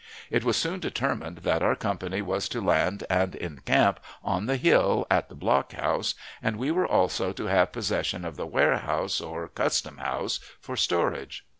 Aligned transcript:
It 0.31 0.43
was 0.43 0.57
soon 0.57 0.79
determined 0.79 1.37
that 1.43 1.61
our 1.61 1.75
company 1.75 2.23
was 2.23 2.49
to 2.49 2.59
land 2.59 3.03
and 3.07 3.35
encamp 3.35 3.99
on 4.23 4.47
the 4.47 4.55
hill 4.55 5.05
at 5.11 5.29
the 5.29 5.35
block 5.35 5.73
house, 5.73 6.15
and 6.41 6.55
we 6.57 6.71
were 6.71 6.87
also 6.87 7.31
to 7.33 7.45
have 7.45 7.71
possession 7.71 8.25
of 8.25 8.35
the 8.35 8.47
warehouse, 8.47 9.21
or 9.21 9.47
custom 9.47 9.99
house, 9.99 10.39
for 10.59 10.75
storage. 10.75 11.45